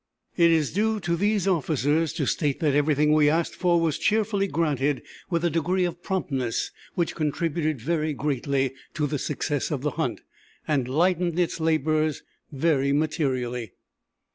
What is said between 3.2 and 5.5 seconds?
asked for was cheerfully granted with a